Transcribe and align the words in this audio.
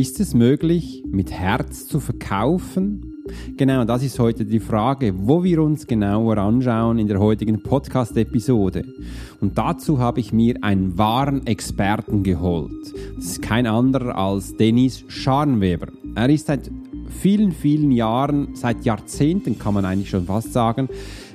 Ist 0.00 0.18
es 0.18 0.32
möglich, 0.32 1.04
mit 1.06 1.30
Herz 1.30 1.86
zu 1.86 2.00
verkaufen? 2.00 3.22
Genau, 3.58 3.84
das 3.84 4.02
ist 4.02 4.18
heute 4.18 4.46
die 4.46 4.58
Frage, 4.58 5.12
wo 5.14 5.44
wir 5.44 5.60
uns 5.60 5.86
genauer 5.86 6.38
anschauen 6.38 6.98
in 6.98 7.06
der 7.06 7.20
heutigen 7.20 7.62
Podcast-Episode. 7.62 8.86
Und 9.42 9.58
dazu 9.58 9.98
habe 9.98 10.20
ich 10.20 10.32
mir 10.32 10.64
einen 10.64 10.96
wahren 10.96 11.46
Experten 11.46 12.22
geholt. 12.22 12.94
Das 13.16 13.26
ist 13.26 13.42
kein 13.42 13.66
anderer 13.66 14.16
als 14.16 14.56
Dennis 14.56 15.04
Scharnweber. 15.08 15.88
Er 16.14 16.30
ist 16.30 16.46
seit 16.46 16.70
vielen, 17.10 17.52
vielen 17.52 17.92
Jahren, 17.92 18.54
seit 18.54 18.86
Jahrzehnten 18.86 19.58
kann 19.58 19.74
man 19.74 19.84
eigentlich 19.84 20.08
schon 20.08 20.24
fast 20.24 20.54
sagen, 20.54 20.88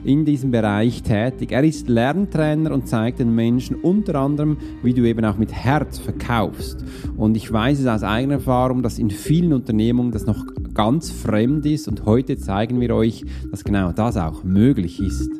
in 0.06 0.24
diesem 0.24 0.52
Bereich 0.52 1.02
tätig. 1.02 1.52
Er 1.52 1.64
ist 1.64 1.90
Lerntrainer 1.90 2.71
und 2.71 2.88
zeigt 2.88 3.20
den 3.20 3.34
Menschen 3.34 3.76
unter 3.76 4.16
anderem, 4.16 4.58
wie 4.84 4.94
du 4.94 5.04
eben 5.04 5.26
auch 5.26 5.38
mit 5.38 5.52
Herz 5.52 5.98
verkaufst. 5.98 6.86
Und 7.18 7.36
ich 7.36 7.52
weiß 7.52 7.80
es 7.80 7.88
aus 7.88 8.04
eigener 8.04 8.36
Erfahrung, 8.36 8.84
dass 8.84 9.00
in 9.00 9.10
vielen 9.10 9.52
Unternehmungen 9.52 10.12
das 10.12 10.26
noch 10.26 10.46
ganz 10.74 11.10
fremd 11.10 11.65
ist 11.65 11.88
und 11.88 12.06
heute 12.06 12.38
zeigen 12.38 12.79
wir 12.79 12.93
euch, 12.93 13.26
dass 13.50 13.64
genau 13.64 13.92
das 13.92 14.18
auch 14.18 14.43
möglich 14.43 15.00
ist. 15.00 15.32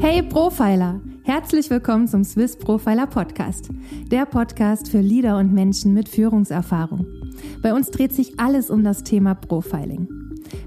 Hey 0.00 0.22
Profiler! 0.22 1.00
Herzlich 1.22 1.70
willkommen 1.70 2.06
zum 2.06 2.22
Swiss 2.22 2.56
Profiler 2.56 3.06
Podcast, 3.06 3.70
der 4.10 4.26
Podcast 4.26 4.88
für 4.90 5.00
Leader 5.00 5.38
und 5.38 5.54
Menschen 5.54 5.94
mit 5.94 6.08
Führungserfahrung. 6.08 7.06
Bei 7.62 7.72
uns 7.72 7.90
dreht 7.90 8.12
sich 8.12 8.38
alles 8.38 8.68
um 8.68 8.84
das 8.84 9.04
Thema 9.04 9.34
Profiling. 9.34 10.13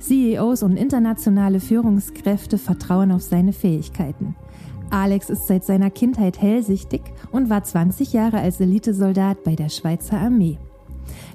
CEOs 0.00 0.62
und 0.62 0.76
internationale 0.76 1.60
Führungskräfte 1.60 2.58
vertrauen 2.58 3.12
auf 3.12 3.22
seine 3.22 3.52
Fähigkeiten. 3.52 4.34
Alex 4.90 5.30
ist 5.30 5.46
seit 5.46 5.64
seiner 5.64 5.90
Kindheit 5.90 6.40
hellsichtig 6.40 7.02
und 7.30 7.48
war 7.48 7.62
20 7.62 8.12
Jahre 8.12 8.40
als 8.40 8.60
Elitesoldat 8.60 9.44
bei 9.44 9.54
der 9.54 9.68
Schweizer 9.68 10.18
Armee. 10.18 10.58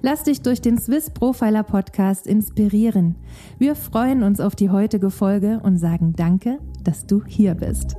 Lass 0.02 0.24
dich 0.24 0.42
durch 0.42 0.62
den 0.62 0.78
Swiss 0.78 1.10
Profiler 1.10 1.64
Podcast 1.64 2.28
inspirieren. 2.28 3.16
Wir 3.58 3.76
freuen 3.76 4.24
uns 4.24 4.40
auf 4.40 4.56
die 4.56 4.70
heutige 4.70 5.10
Folge 5.10 5.62
und 5.64 5.78
sagen 5.78 6.14
Danke, 6.16 6.60
dass 6.84 7.06
du 7.06 7.24
hier 7.26 7.56
bist. 7.56 7.96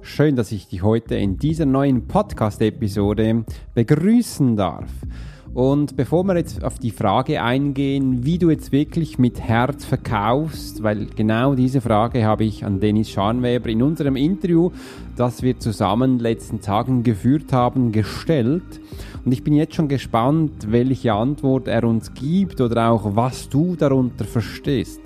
Schön, 0.00 0.36
dass 0.36 0.52
ich 0.52 0.68
dich 0.68 0.82
heute 0.82 1.16
in 1.16 1.38
dieser 1.38 1.66
neuen 1.66 2.06
Podcast-Episode 2.06 3.44
begrüßen 3.74 4.56
darf. 4.56 4.90
Und 5.54 5.96
bevor 5.96 6.24
wir 6.24 6.36
jetzt 6.36 6.64
auf 6.64 6.80
die 6.80 6.90
Frage 6.90 7.40
eingehen, 7.40 8.24
wie 8.24 8.38
du 8.38 8.50
jetzt 8.50 8.72
wirklich 8.72 9.20
mit 9.20 9.40
Herz 9.40 9.84
verkaufst, 9.84 10.82
weil 10.82 11.06
genau 11.06 11.54
diese 11.54 11.80
Frage 11.80 12.24
habe 12.24 12.42
ich 12.42 12.64
an 12.64 12.80
Dennis 12.80 13.10
Scharnweber 13.10 13.68
in 13.68 13.80
unserem 13.80 14.16
Interview, 14.16 14.72
das 15.16 15.42
wir 15.42 15.60
zusammen 15.60 16.18
letzten 16.18 16.60
Tagen 16.60 17.04
geführt 17.04 17.52
haben, 17.52 17.92
gestellt. 17.92 18.80
Und 19.24 19.30
ich 19.30 19.44
bin 19.44 19.54
jetzt 19.54 19.76
schon 19.76 19.86
gespannt, 19.86 20.72
welche 20.72 21.12
Antwort 21.12 21.68
er 21.68 21.84
uns 21.84 22.12
gibt 22.14 22.60
oder 22.60 22.90
auch 22.90 23.14
was 23.14 23.48
du 23.48 23.76
darunter 23.76 24.24
verstehst. 24.24 25.00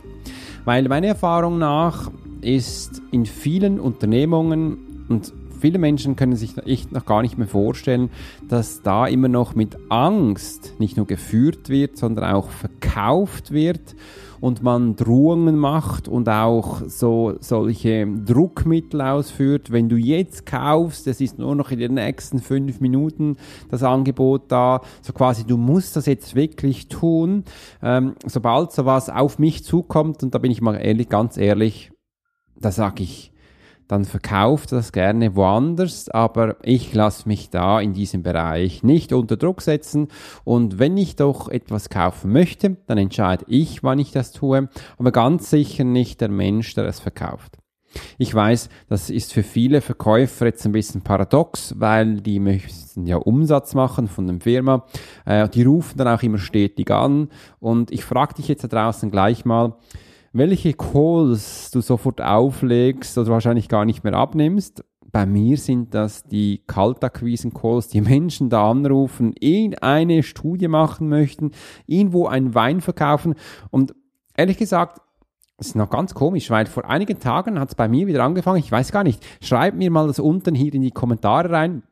Weil 0.65 0.89
meiner 0.89 1.09
Erfahrung 1.09 1.59
nach 1.59 2.11
ist 2.41 3.03
in 3.11 3.27
vielen 3.27 3.79
Unternehmungen 3.79 4.79
und 5.11 5.35
viele 5.59 5.79
Menschen 5.79 6.17
können 6.17 6.37
sich 6.37 6.57
echt 6.67 6.93
noch 6.93 7.05
gar 7.05 7.23
nicht 7.23 7.39
mehr 7.39 7.47
vorstellen, 7.47 8.11
dass 8.49 8.83
da 8.83 9.07
immer 9.07 9.29
noch 9.29 9.55
mit 9.55 9.77
Angst 9.89 10.75
nicht 10.79 10.97
nur 10.97 11.07
geführt 11.07 11.69
wird, 11.69 11.97
sondern 11.97 12.33
auch 12.33 12.51
verkauft 12.51 13.51
wird 13.51 13.95
und 14.41 14.63
man 14.63 14.97
Drohungen 14.97 15.57
macht 15.57 16.09
und 16.09 16.29
auch 16.29 16.83
so 16.87 17.35
solche 17.41 18.07
Druckmittel 18.07 19.01
ausführt. 19.01 19.71
Wenn 19.71 19.89
du 19.89 19.97
jetzt 19.97 20.47
kaufst, 20.47 21.07
es 21.07 21.21
ist 21.21 21.39
nur 21.39 21.55
noch 21.55 21.71
in 21.71 21.79
den 21.79 21.95
nächsten 21.95 22.39
fünf 22.39 22.81
Minuten 22.81 23.37
das 23.71 23.83
Angebot 23.83 24.45
da, 24.49 24.81
so 25.03 25.13
quasi 25.13 25.45
du 25.45 25.57
musst 25.57 25.97
das 25.97 26.07
jetzt 26.07 26.35
wirklich 26.35 26.89
tun. 26.89 27.45
Ähm, 27.83 28.15
sobald 28.27 28.73
sowas 28.73 29.11
auf 29.11 29.39
mich 29.39 29.65
zukommt, 29.65 30.23
und 30.23 30.35
da 30.35 30.39
bin 30.39 30.51
ich 30.51 30.61
mal 30.61 30.77
ehrlich, 30.77 31.09
ganz 31.09 31.37
ehrlich, 31.37 31.91
da 32.57 32.71
sage 32.71 33.03
ich, 33.03 33.33
dann 33.89 34.05
verkauft 34.05 34.73
das 34.73 34.93
gerne 34.93 35.35
woanders, 35.35 36.09
aber 36.11 36.57
ich 36.63 36.95
lasse 36.95 37.27
mich 37.27 37.51
da 37.51 37.81
in 37.81 37.95
diesem 37.95 38.23
Bereich 38.23 38.83
nicht 38.83 39.13
unter 39.13 39.37
Druck 39.37 39.63
setzen 39.63 40.09
und 40.45 40.79
wenn 40.79 40.97
ich 40.97 41.17
doch 41.17 41.49
etwas 41.49 41.89
kaufen 41.89 42.33
möchte, 42.33 42.77
dann 42.87 42.99
entscheide 42.99 43.45
ich, 43.49 43.83
wann 43.83 43.99
ich 43.99 44.13
das 44.13 44.33
tue, 44.33 44.69
aber 44.99 45.11
ganz 45.11 45.51
sicher 45.51 45.85
nicht 45.85 46.21
der 46.21 46.29
Mensch, 46.29 46.75
der 46.75 46.85
es 46.85 47.01
verkauft. 47.01 47.59
Ich 48.19 48.35
weiß, 48.35 48.69
das 48.89 49.11
ist 49.11 49.33
für 49.33 49.43
viele 49.43 49.81
Verkäufer 49.81 50.47
jetzt 50.47 50.65
ein 50.67 50.73
bisschen 50.73 51.03
paradox, 51.03 51.75
weil 51.79 52.21
die 52.21 52.39
möchten 52.39 53.07
ja 53.07 53.17
Umsatz 53.17 53.75
machen 53.75 54.09
von 54.09 54.27
der 54.27 54.41
Firma. 54.41 54.85
Äh, 55.25 55.49
die 55.49 55.63
rufen 55.63 55.97
dann 55.97 56.09
auch 56.09 56.23
immer 56.23 56.39
stetig 56.39 56.91
an. 56.91 57.29
Und 57.61 57.91
ich 57.91 58.05
frage 58.05 58.35
dich 58.35 58.49
jetzt 58.49 58.65
da 58.65 58.69
draußen 58.69 59.11
gleich 59.11 59.45
mal, 59.45 59.77
welche 60.39 60.73
Calls 60.73 61.71
du 61.71 61.81
sofort 61.81 62.21
auflegst 62.21 63.19
oder 63.19 63.31
wahrscheinlich 63.31 63.69
gar 63.69 63.85
nicht 63.85 64.05
mehr 64.05 64.15
abnimmst. 64.15 64.85
Bei 65.11 65.27
mir 65.27 65.57
sind 65.57 65.95
das 65.95 66.25
die 66.25 66.63
Kaltakquisen-Calls, 66.67 67.89
die 67.89 68.01
Menschen 68.01 68.51
da 68.51 68.71
anrufen, 68.71 69.35
eine 69.81 70.23
Studie 70.23 70.69
machen 70.69 71.09
möchten, 71.09 71.53
irgendwo 71.87 72.27
einen 72.27 72.55
Wein 72.55 72.81
verkaufen. 72.81 73.35
Und 73.71 73.95
ehrlich 74.37 74.59
gesagt, 74.59 75.01
das 75.57 75.69
ist 75.69 75.77
noch 75.77 75.91
ganz 75.91 76.15
komisch, 76.15 76.51
weil 76.51 76.67
vor 76.67 76.89
einigen 76.89 77.19
Tagen 77.19 77.59
hat 77.59 77.71
es 77.71 77.75
bei 77.75 77.89
mir 77.89 78.07
wieder 78.07 78.23
angefangen. 78.23 78.59
Ich 78.59 78.71
weiß 78.71 78.93
gar 78.93 79.03
nicht. 79.03 79.25
Schreibt 79.41 79.77
mir 79.77 79.91
mal 79.91 80.07
das 80.07 80.21
unten 80.21 80.55
hier 80.55 80.73
in 80.73 80.83
die 80.83 80.93
Kommentare 80.93 81.51
rein 81.51 81.83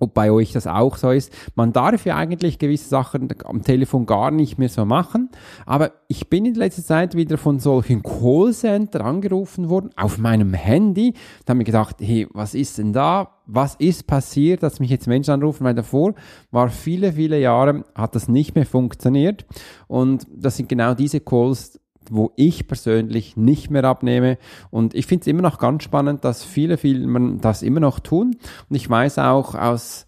ob 0.00 0.14
bei 0.14 0.32
euch 0.32 0.52
das 0.52 0.66
auch 0.66 0.96
so 0.96 1.10
ist. 1.10 1.32
Man 1.54 1.72
darf 1.72 2.04
ja 2.04 2.16
eigentlich 2.16 2.58
gewisse 2.58 2.88
Sachen 2.88 3.28
am 3.44 3.62
Telefon 3.62 4.06
gar 4.06 4.30
nicht 4.30 4.58
mehr 4.58 4.68
so 4.68 4.84
machen, 4.84 5.30
aber 5.66 5.92
ich 6.08 6.28
bin 6.28 6.44
in 6.44 6.54
letzter 6.54 6.82
Zeit 6.82 7.14
wieder 7.14 7.38
von 7.38 7.60
solchen 7.60 8.02
Callcenter 8.02 9.04
angerufen 9.04 9.68
worden 9.68 9.90
auf 9.96 10.18
meinem 10.18 10.54
Handy. 10.54 11.14
Da 11.44 11.50
habe 11.50 11.58
mir 11.58 11.64
gedacht, 11.64 11.96
hey, 12.00 12.26
was 12.32 12.54
ist 12.54 12.78
denn 12.78 12.92
da? 12.92 13.36
Was 13.46 13.74
ist 13.76 14.06
passiert, 14.06 14.62
dass 14.62 14.80
mich 14.80 14.90
jetzt 14.90 15.06
Menschen 15.06 15.32
anrufen? 15.32 15.64
Weil 15.64 15.74
davor 15.74 16.14
war 16.50 16.68
viele, 16.68 17.12
viele 17.12 17.38
Jahre, 17.40 17.84
hat 17.94 18.14
das 18.14 18.28
nicht 18.28 18.54
mehr 18.54 18.66
funktioniert. 18.66 19.44
Und 19.88 20.26
das 20.32 20.56
sind 20.56 20.68
genau 20.68 20.94
diese 20.94 21.20
Calls, 21.20 21.80
wo 22.10 22.32
ich 22.36 22.66
persönlich 22.66 23.36
nicht 23.36 23.70
mehr 23.70 23.84
abnehme. 23.84 24.38
Und 24.70 24.94
ich 24.94 25.06
finde 25.06 25.22
es 25.22 25.26
immer 25.26 25.42
noch 25.42 25.58
ganz 25.58 25.84
spannend, 25.84 26.24
dass 26.24 26.44
viele 26.44 26.76
Firmen 26.76 27.40
das 27.40 27.62
immer 27.62 27.80
noch 27.80 28.00
tun. 28.00 28.36
Und 28.68 28.76
ich 28.76 28.88
weiß 28.88 29.18
auch 29.18 29.54
aus 29.54 30.06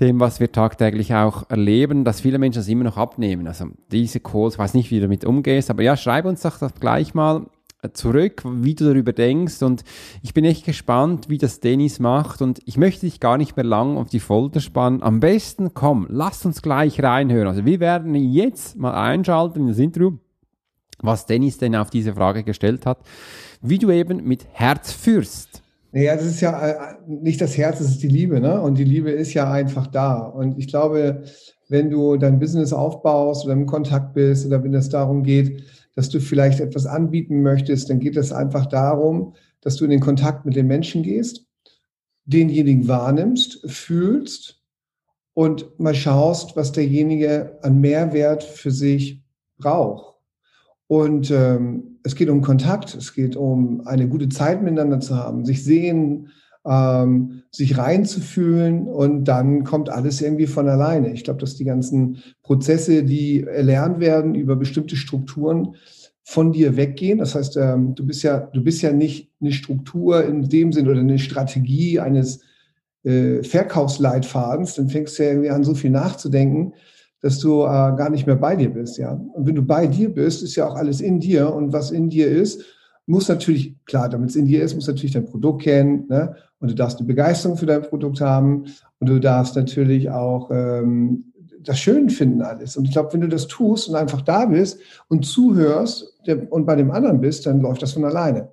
dem, 0.00 0.20
was 0.20 0.38
wir 0.38 0.52
tagtäglich 0.52 1.14
auch 1.14 1.50
erleben, 1.50 2.04
dass 2.04 2.20
viele 2.20 2.38
Menschen 2.38 2.60
das 2.60 2.68
immer 2.68 2.84
noch 2.84 2.96
abnehmen. 2.96 3.46
Also 3.46 3.66
diese 3.90 4.20
Calls, 4.20 4.54
ich 4.54 4.58
weiß 4.58 4.74
nicht, 4.74 4.90
wie 4.90 4.96
du 4.96 5.02
damit 5.02 5.24
umgehst, 5.24 5.70
aber 5.70 5.82
ja, 5.82 5.96
schreib 5.96 6.24
uns 6.24 6.42
doch 6.42 6.58
das 6.58 6.74
gleich 6.74 7.14
mal 7.14 7.46
zurück, 7.92 8.42
wie 8.44 8.74
du 8.74 8.84
darüber 8.86 9.12
denkst 9.12 9.62
und 9.62 9.84
ich 10.22 10.34
bin 10.34 10.44
echt 10.44 10.64
gespannt, 10.64 11.28
wie 11.28 11.38
das 11.38 11.60
Dennis 11.60 12.00
macht 12.00 12.42
und 12.42 12.60
ich 12.64 12.76
möchte 12.76 13.06
dich 13.06 13.20
gar 13.20 13.38
nicht 13.38 13.56
mehr 13.56 13.64
lang 13.64 13.96
auf 13.96 14.08
die 14.08 14.18
Folter 14.18 14.60
spannen. 14.60 15.02
Am 15.02 15.20
besten, 15.20 15.74
komm, 15.74 16.06
lass 16.10 16.44
uns 16.44 16.60
gleich 16.60 17.00
reinhören. 17.02 17.46
Also 17.46 17.64
wir 17.64 17.78
werden 17.78 18.14
jetzt 18.16 18.76
mal 18.76 18.94
einschalten 18.94 19.60
in 19.60 19.68
das 19.68 19.78
Interview 19.78 20.18
was 21.02 21.26
Dennis 21.26 21.58
denn 21.58 21.76
auf 21.76 21.90
diese 21.90 22.14
Frage 22.14 22.44
gestellt 22.44 22.86
hat, 22.86 22.98
wie 23.60 23.78
du 23.78 23.90
eben 23.90 24.24
mit 24.24 24.46
Herz 24.52 24.92
führst. 24.92 25.62
Naja, 25.92 26.16
das 26.16 26.26
ist 26.26 26.40
ja 26.40 26.66
äh, 26.66 26.96
nicht 27.06 27.40
das 27.40 27.56
Herz, 27.56 27.78
das 27.78 27.88
ist 27.88 28.02
die 28.02 28.08
Liebe, 28.08 28.40
ne? 28.40 28.60
Und 28.60 28.76
die 28.76 28.84
Liebe 28.84 29.10
ist 29.10 29.32
ja 29.32 29.50
einfach 29.50 29.86
da. 29.86 30.18
Und 30.18 30.58
ich 30.58 30.68
glaube, 30.68 31.24
wenn 31.68 31.90
du 31.90 32.16
dein 32.16 32.38
Business 32.38 32.72
aufbaust 32.72 33.44
oder 33.44 33.54
im 33.54 33.66
Kontakt 33.66 34.14
bist 34.14 34.46
oder 34.46 34.62
wenn 34.62 34.74
es 34.74 34.90
darum 34.90 35.22
geht, 35.22 35.64
dass 35.94 36.08
du 36.10 36.20
vielleicht 36.20 36.60
etwas 36.60 36.86
anbieten 36.86 37.42
möchtest, 37.42 37.90
dann 37.90 38.00
geht 38.00 38.16
es 38.16 38.32
einfach 38.32 38.66
darum, 38.66 39.34
dass 39.62 39.76
du 39.76 39.84
in 39.84 39.90
den 39.90 40.00
Kontakt 40.00 40.44
mit 40.44 40.56
den 40.56 40.66
Menschen 40.66 41.02
gehst, 41.02 41.46
denjenigen 42.24 42.86
wahrnimmst, 42.86 43.60
fühlst 43.70 44.62
und 45.34 45.78
mal 45.80 45.94
schaust, 45.94 46.54
was 46.54 46.72
derjenige 46.72 47.58
an 47.62 47.80
Mehrwert 47.80 48.44
für 48.44 48.70
sich 48.70 49.24
braucht. 49.56 50.17
Und 50.88 51.30
ähm, 51.30 51.98
es 52.02 52.16
geht 52.16 52.30
um 52.30 52.40
Kontakt, 52.40 52.94
es 52.94 53.14
geht 53.14 53.36
um 53.36 53.82
eine 53.86 54.08
gute 54.08 54.28
Zeit 54.28 54.62
miteinander 54.62 55.00
zu 55.00 55.14
haben, 55.14 55.44
sich 55.44 55.62
sehen, 55.62 56.28
ähm, 56.66 57.42
sich 57.50 57.78
reinzufühlen 57.78 58.88
und 58.88 59.24
dann 59.24 59.64
kommt 59.64 59.90
alles 59.90 60.20
irgendwie 60.20 60.46
von 60.46 60.68
alleine. 60.68 61.12
Ich 61.12 61.24
glaube, 61.24 61.40
dass 61.40 61.56
die 61.56 61.64
ganzen 61.64 62.22
Prozesse, 62.42 63.04
die 63.04 63.44
erlernt 63.44 64.00
werden 64.00 64.34
über 64.34 64.56
bestimmte 64.56 64.96
Strukturen, 64.96 65.76
von 66.28 66.52
dir 66.52 66.76
weggehen. 66.76 67.20
Das 67.20 67.34
heißt, 67.34 67.56
ähm, 67.56 67.94
du 67.94 68.04
bist 68.04 68.22
ja, 68.22 68.38
du 68.38 68.62
bist 68.62 68.82
ja 68.82 68.92
nicht 68.92 69.32
eine 69.40 69.50
Struktur 69.50 70.22
in 70.26 70.46
dem 70.46 70.74
Sinn 70.74 70.86
oder 70.86 71.00
eine 71.00 71.18
Strategie 71.18 72.00
eines 72.00 72.40
äh, 73.02 73.42
Verkaufsleitfadens. 73.42 74.74
Dann 74.74 74.90
fängst 74.90 75.18
du 75.18 75.22
ja 75.22 75.30
irgendwie 75.30 75.48
an, 75.48 75.64
so 75.64 75.74
viel 75.74 75.88
nachzudenken, 75.88 76.74
dass 77.20 77.38
du 77.38 77.62
äh, 77.62 77.66
gar 77.66 78.10
nicht 78.10 78.26
mehr 78.26 78.36
bei 78.36 78.56
dir 78.56 78.70
bist. 78.70 78.98
Ja, 78.98 79.12
und 79.12 79.46
wenn 79.46 79.54
du 79.54 79.62
bei 79.62 79.86
dir 79.86 80.12
bist, 80.12 80.42
ist 80.42 80.56
ja 80.56 80.68
auch 80.68 80.76
alles 80.76 81.00
in 81.00 81.20
dir 81.20 81.52
und 81.52 81.72
was 81.72 81.90
in 81.90 82.08
dir 82.08 82.28
ist, 82.28 82.64
muss 83.06 83.28
natürlich, 83.28 83.74
klar, 83.86 84.08
damit 84.08 84.30
es 84.30 84.36
in 84.36 84.44
dir 84.44 84.62
ist, 84.62 84.74
muss 84.74 84.86
natürlich 84.86 85.12
dein 85.12 85.24
Produkt 85.24 85.62
kennen 85.62 86.04
ne? 86.08 86.36
und 86.60 86.70
du 86.70 86.74
darfst 86.74 86.98
eine 86.98 87.06
Begeisterung 87.06 87.56
für 87.56 87.64
dein 87.64 87.82
Produkt 87.82 88.20
haben 88.20 88.66
und 89.00 89.08
du 89.08 89.18
darfst 89.18 89.56
natürlich 89.56 90.10
auch 90.10 90.50
ähm, 90.52 91.32
das 91.60 91.78
Schön 91.78 92.10
finden 92.10 92.42
alles. 92.42 92.76
Und 92.76 92.84
ich 92.84 92.92
glaube, 92.92 93.12
wenn 93.12 93.22
du 93.22 93.28
das 93.28 93.46
tust 93.46 93.88
und 93.88 93.94
einfach 93.94 94.20
da 94.20 94.44
bist 94.46 94.78
und 95.08 95.24
zuhörst 95.24 96.18
und 96.50 96.66
bei 96.66 96.76
dem 96.76 96.90
anderen 96.90 97.20
bist, 97.20 97.46
dann 97.46 97.60
läuft 97.60 97.82
das 97.82 97.92
von 97.92 98.04
alleine. 98.04 98.50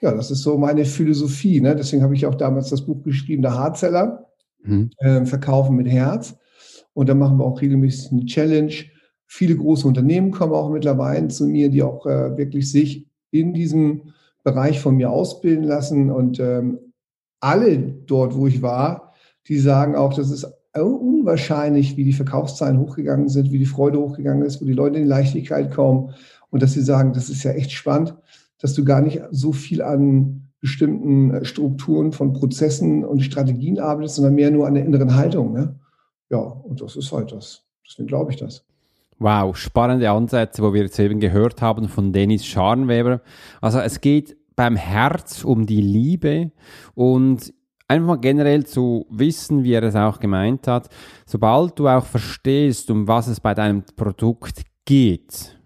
Ja, 0.00 0.12
das 0.12 0.30
ist 0.30 0.42
so 0.42 0.58
meine 0.58 0.84
Philosophie. 0.84 1.60
Ne? 1.60 1.74
Deswegen 1.74 2.02
habe 2.02 2.14
ich 2.14 2.26
auch 2.26 2.34
damals 2.34 2.70
das 2.70 2.82
Buch 2.82 3.02
geschrieben, 3.02 3.42
der 3.42 3.54
Hardseller, 3.54 4.26
mhm. 4.62 4.90
äh, 4.98 5.24
Verkaufen 5.24 5.76
mit 5.76 5.88
Herz. 5.88 6.36
Und 6.94 7.08
da 7.08 7.14
machen 7.14 7.38
wir 7.38 7.44
auch 7.44 7.60
regelmäßig 7.60 8.12
eine 8.12 8.26
Challenge. 8.26 8.72
Viele 9.26 9.56
große 9.56 9.86
Unternehmen 9.86 10.30
kommen 10.30 10.52
auch 10.52 10.70
mittlerweile 10.70 11.28
zu 11.28 11.46
mir, 11.46 11.68
die 11.68 11.82
auch 11.82 12.06
äh, 12.06 12.36
wirklich 12.36 12.70
sich 12.70 13.06
in 13.30 13.52
diesem 13.52 14.12
Bereich 14.42 14.80
von 14.80 14.96
mir 14.96 15.10
ausbilden 15.10 15.64
lassen. 15.64 16.10
Und 16.10 16.40
ähm, 16.40 16.78
alle 17.40 17.78
dort, 17.78 18.34
wo 18.34 18.46
ich 18.46 18.62
war, 18.62 19.12
die 19.46 19.58
sagen 19.58 19.96
auch, 19.96 20.14
das 20.14 20.30
ist 20.30 20.46
unwahrscheinlich, 20.74 21.96
wie 21.96 22.04
die 22.04 22.12
Verkaufszahlen 22.12 22.78
hochgegangen 22.78 23.28
sind, 23.28 23.52
wie 23.52 23.58
die 23.58 23.66
Freude 23.66 23.98
hochgegangen 23.98 24.44
ist, 24.44 24.60
wo 24.60 24.64
die 24.64 24.72
Leute 24.72 24.98
in 24.98 25.06
Leichtigkeit 25.06 25.72
kommen 25.72 26.14
und 26.50 26.62
dass 26.62 26.72
sie 26.72 26.82
sagen, 26.82 27.12
das 27.12 27.28
ist 27.28 27.42
ja 27.42 27.52
echt 27.52 27.72
spannend, 27.72 28.14
dass 28.58 28.74
du 28.74 28.84
gar 28.84 29.00
nicht 29.00 29.20
so 29.30 29.52
viel 29.52 29.82
an 29.82 30.48
bestimmten 30.60 31.32
äh, 31.32 31.44
Strukturen 31.44 32.12
von 32.12 32.32
Prozessen 32.32 33.04
und 33.04 33.22
Strategien 33.22 33.78
arbeitest, 33.78 34.16
sondern 34.16 34.34
mehr 34.34 34.50
nur 34.50 34.66
an 34.66 34.74
der 34.74 34.84
inneren 34.84 35.14
Haltung. 35.14 35.52
Ne? 35.52 35.76
Ja, 36.30 36.38
und 36.38 36.80
das 36.80 36.96
ist 36.96 37.12
halt 37.12 37.32
das. 37.32 37.64
Deswegen 37.86 38.06
glaube 38.06 38.32
ich 38.32 38.38
das. 38.38 38.64
Wow, 39.18 39.56
spannende 39.56 40.10
Ansätze, 40.10 40.62
wo 40.62 40.72
wir 40.72 40.82
jetzt 40.82 40.98
eben 40.98 41.18
gehört 41.18 41.60
haben 41.60 41.88
von 41.88 42.12
Dennis 42.12 42.46
Scharnweber. 42.46 43.20
Also 43.60 43.80
es 43.80 44.00
geht 44.00 44.36
beim 44.54 44.76
Herz 44.76 45.44
um 45.44 45.66
die 45.66 45.80
Liebe 45.80 46.52
und 46.94 47.52
einfach 47.88 48.06
mal 48.06 48.16
generell 48.16 48.64
zu 48.66 49.06
wissen, 49.10 49.64
wie 49.64 49.72
er 49.72 49.82
es 49.82 49.96
auch 49.96 50.20
gemeint 50.20 50.68
hat, 50.68 50.88
sobald 51.26 51.78
du 51.78 51.88
auch 51.88 52.04
verstehst, 52.04 52.90
um 52.90 53.08
was 53.08 53.26
es 53.26 53.40
bei 53.40 53.54
deinem 53.54 53.82
Produkt 53.96 54.62
geht, 54.84 55.58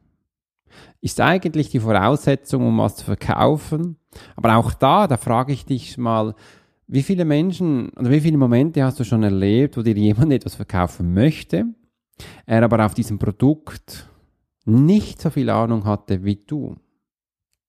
ist 1.00 1.20
eigentlich 1.20 1.69
die 1.69 1.81
Voraussetzung, 1.81 2.67
um 2.67 2.79
was 2.79 2.97
zu 2.97 3.05
verkaufen. 3.05 3.97
Aber 4.37 4.56
auch 4.56 4.73
da, 4.73 5.09
da 5.09 5.17
frage 5.17 5.53
ich 5.53 5.67
dich 5.67 5.99
mal, 5.99 6.35
wie 6.92 7.02
viele 7.02 7.24
Menschen 7.24 7.88
oder 7.96 8.10
wie 8.10 8.20
viele 8.20 8.36
Momente 8.36 8.84
hast 8.84 9.00
du 9.00 9.04
schon 9.04 9.22
erlebt, 9.22 9.78
wo 9.78 9.82
dir 9.82 9.96
jemand 9.96 10.30
etwas 10.30 10.56
verkaufen 10.56 11.14
möchte, 11.14 11.64
er 12.44 12.62
aber 12.62 12.84
auf 12.84 12.92
diesem 12.92 13.18
Produkt 13.18 14.10
nicht 14.66 15.18
so 15.18 15.30
viel 15.30 15.48
Ahnung 15.48 15.86
hatte 15.86 16.22
wie 16.22 16.36
du? 16.36 16.76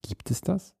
Gibt 0.06 0.30
es 0.30 0.42
das? 0.42 0.74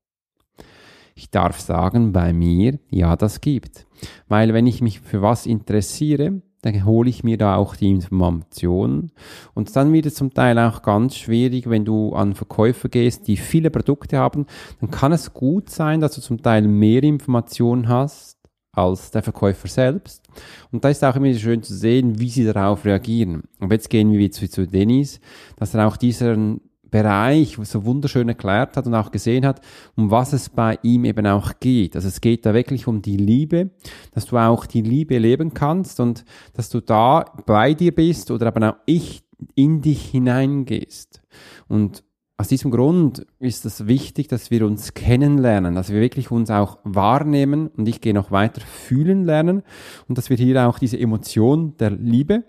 Ich 1.14 1.30
darf 1.30 1.58
sagen, 1.58 2.12
bei 2.12 2.34
mir, 2.34 2.78
ja, 2.90 3.16
das 3.16 3.40
gibt. 3.40 3.86
Weil 4.28 4.52
wenn 4.52 4.66
ich 4.66 4.82
mich 4.82 5.00
für 5.00 5.22
was 5.22 5.46
interessiere, 5.46 6.42
dann 6.60 6.84
hole 6.84 7.08
ich 7.08 7.24
mir 7.24 7.38
da 7.38 7.56
auch 7.56 7.76
die 7.76 7.90
Informationen. 7.90 9.12
Und 9.54 9.74
dann 9.74 9.90
wird 9.94 10.04
es 10.04 10.16
zum 10.16 10.34
Teil 10.34 10.58
auch 10.58 10.82
ganz 10.82 11.16
schwierig, 11.16 11.70
wenn 11.70 11.86
du 11.86 12.12
an 12.12 12.34
Verkäufer 12.34 12.90
gehst, 12.90 13.26
die 13.26 13.38
viele 13.38 13.70
Produkte 13.70 14.18
haben, 14.18 14.44
dann 14.80 14.90
kann 14.90 15.12
es 15.12 15.32
gut 15.32 15.70
sein, 15.70 16.00
dass 16.00 16.14
du 16.14 16.20
zum 16.20 16.42
Teil 16.42 16.68
mehr 16.68 17.02
Informationen 17.02 17.88
hast 17.88 18.33
als 18.74 19.10
der 19.10 19.22
Verkäufer 19.22 19.68
selbst. 19.68 20.22
Und 20.70 20.84
da 20.84 20.88
ist 20.88 21.04
auch 21.04 21.16
immer 21.16 21.32
schön 21.34 21.62
zu 21.62 21.74
sehen, 21.74 22.18
wie 22.18 22.30
sie 22.30 22.44
darauf 22.44 22.84
reagieren. 22.84 23.44
Und 23.60 23.72
jetzt 23.72 23.90
gehen 23.90 24.12
wir 24.12 24.30
zu, 24.30 24.48
zu 24.48 24.66
Dennis, 24.66 25.20
dass 25.56 25.74
er 25.74 25.86
auch 25.86 25.96
diesen 25.96 26.60
Bereich 26.94 27.58
so 27.62 27.84
wunderschön 27.84 28.28
erklärt 28.28 28.76
hat 28.76 28.86
und 28.86 28.94
auch 28.94 29.10
gesehen 29.10 29.44
hat, 29.44 29.60
um 29.96 30.12
was 30.12 30.32
es 30.32 30.48
bei 30.48 30.78
ihm 30.82 31.04
eben 31.04 31.26
auch 31.26 31.54
geht. 31.58 31.96
Also 31.96 32.06
es 32.06 32.20
geht 32.20 32.46
da 32.46 32.54
wirklich 32.54 32.86
um 32.86 33.02
die 33.02 33.16
Liebe, 33.16 33.70
dass 34.12 34.26
du 34.26 34.36
auch 34.36 34.64
die 34.64 34.82
Liebe 34.82 35.18
leben 35.18 35.54
kannst 35.54 35.98
und 35.98 36.24
dass 36.52 36.68
du 36.70 36.80
da 36.80 37.24
bei 37.46 37.74
dir 37.74 37.92
bist 37.92 38.30
oder 38.30 38.46
aber 38.46 38.68
auch 38.68 38.76
ich 38.86 39.24
in 39.56 39.80
dich 39.80 40.04
hineingehst. 40.04 41.20
Und 41.66 42.04
aus 42.44 42.48
diesem 42.48 42.70
Grund 42.70 43.24
ist 43.38 43.64
es 43.64 43.86
wichtig, 43.86 44.28
dass 44.28 44.50
wir 44.50 44.66
uns 44.66 44.92
kennenlernen, 44.92 45.74
dass 45.74 45.88
wir 45.88 46.02
wirklich 46.02 46.30
uns 46.30 46.50
auch 46.50 46.76
wahrnehmen 46.84 47.68
und 47.68 47.88
ich 47.88 48.02
gehe 48.02 48.12
noch 48.12 48.30
weiter 48.32 48.60
fühlen 48.60 49.24
lernen 49.24 49.62
und 50.08 50.18
dass 50.18 50.28
wir 50.28 50.36
hier 50.36 50.68
auch 50.68 50.78
diese 50.78 51.00
Emotion 51.00 51.74
der 51.78 51.92
Liebe 51.92 52.44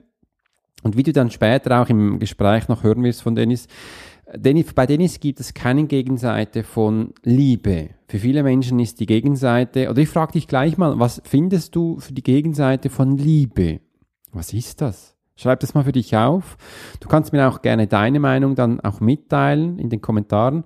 und 0.84 0.98
wie 0.98 1.04
du 1.04 1.14
dann 1.14 1.32
später 1.32 1.82
auch 1.82 1.88
im 1.88 2.20
Gespräch 2.20 2.68
noch 2.68 2.84
hören 2.84 3.04
wirst 3.04 3.22
von 3.22 3.36
Dennis, 3.36 3.68
Dennis, 4.36 4.74
bei 4.74 4.86
Dennis 4.86 5.22
gibt 5.22 5.40
es 5.40 5.54
keine 5.54 5.86
Gegenseite 5.86 6.64
von 6.64 7.14
Liebe. 7.24 7.92
Für 8.10 8.20
viele 8.20 8.44
Menschen 8.44 8.80
ist 8.80 9.00
die 9.00 9.06
Gegenseite, 9.06 9.90
oder 9.90 10.02
ich 10.02 10.10
frage 10.10 10.34
dich 10.34 10.50
gleich 10.50 10.78
mal, 10.78 11.00
was 11.00 11.22
findest 11.24 11.74
du 11.74 12.02
für 12.02 12.12
die 12.12 12.24
Gegenseite 12.24 12.90
von 12.90 13.18
Liebe? 13.18 13.80
Was 14.34 14.52
ist 14.52 14.82
das? 14.82 15.15
Schreib 15.38 15.60
das 15.60 15.74
mal 15.74 15.84
für 15.84 15.92
dich 15.92 16.16
auf. 16.16 16.58
Du 17.00 17.08
kannst 17.08 17.34
mir 17.34 17.48
auch 17.48 17.62
gerne 17.62 17.88
deine 17.88 18.20
Meinung 18.20 18.56
dann 18.56 18.80
auch 18.80 19.00
mitteilen 19.00 19.80
in 19.80 19.90
den 19.90 20.02
Kommentaren. 20.02 20.64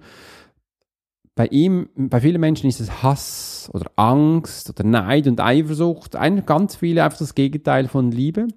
Bei 1.35 1.47
ihm, 1.47 1.89
bei 1.95 2.21
vielen 2.21 2.41
Menschen 2.41 2.69
ist 2.69 2.79
es 2.79 3.01
Hass 3.01 3.69
oder 3.73 3.91
Angst 3.95 4.69
oder 4.69 4.83
Neid 4.83 5.27
und 5.27 5.39
Eifersucht. 5.39 6.15
Ein, 6.15 6.45
ganz 6.45 6.75
viele 6.75 7.03
einfach 7.03 7.19
das 7.19 7.33
Gegenteil 7.33 7.87
von 7.87 8.11
Liebe. 8.11 8.47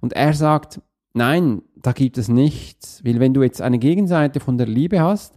Und 0.00 0.12
er 0.12 0.34
sagt, 0.34 0.80
Nein, 1.16 1.62
da 1.76 1.92
gibt 1.92 2.18
es 2.18 2.28
nichts. 2.28 3.02
Weil 3.02 3.20
wenn 3.20 3.32
du 3.32 3.42
jetzt 3.42 3.62
eine 3.62 3.78
Gegenseite 3.78 4.38
von 4.38 4.58
der 4.58 4.66
Liebe 4.66 5.00
hast, 5.00 5.34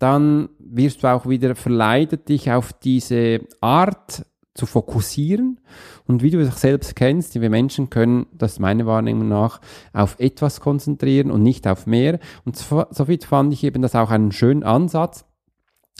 dann 0.00 0.48
wirst 0.58 1.04
du 1.04 1.06
auch 1.06 1.28
wieder 1.28 1.54
verleitet, 1.54 2.28
dich 2.28 2.50
auf 2.50 2.72
diese 2.72 3.42
Art 3.60 4.26
zu 4.60 4.66
fokussieren. 4.66 5.58
Und 6.06 6.22
wie 6.22 6.30
du 6.30 6.38
es 6.38 6.60
selbst 6.60 6.94
kennst, 6.94 7.40
wir 7.40 7.48
Menschen 7.48 7.88
können, 7.88 8.26
das 8.36 8.52
ist 8.52 8.58
meine 8.60 8.84
Wahrnehmung 8.84 9.26
nach, 9.26 9.60
auf 9.94 10.16
etwas 10.20 10.60
konzentrieren 10.60 11.30
und 11.30 11.42
nicht 11.42 11.66
auf 11.66 11.86
mehr. 11.86 12.18
Und 12.44 12.56
so, 12.56 12.84
somit 12.90 13.24
fand 13.24 13.54
ich 13.54 13.64
eben 13.64 13.80
das 13.80 13.94
auch 13.94 14.10
einen 14.10 14.32
schönen 14.32 14.62
Ansatz, 14.62 15.24